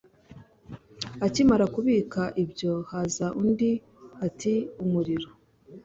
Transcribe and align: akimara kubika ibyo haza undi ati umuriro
akimara 1.25 1.65
kubika 1.75 2.21
ibyo 2.43 2.73
haza 2.89 3.25
undi 3.41 3.71
ati 4.27 4.53
umuriro 4.83 5.29